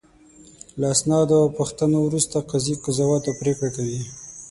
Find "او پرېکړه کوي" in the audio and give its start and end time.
3.29-4.01